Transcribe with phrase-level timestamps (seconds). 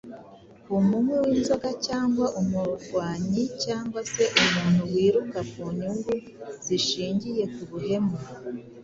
[0.77, 6.13] umunywi w’inzoga cyangwa umurwanyi cyagwa se umuntu wiruka ku nyungu
[6.65, 8.15] zishingiye ku buhemu.